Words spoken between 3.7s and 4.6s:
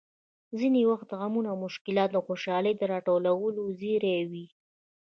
زېری وي!